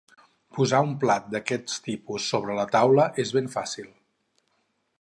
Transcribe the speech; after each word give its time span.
Posar 0.59 0.79
un 0.85 0.93
plat 1.03 1.27
d'aquest 1.33 1.75
tipus 1.89 2.29
sobre 2.33 2.55
la 2.61 2.65
taula 2.77 3.05
és 3.25 3.35
ben 3.39 3.51
fàcil. 3.57 3.93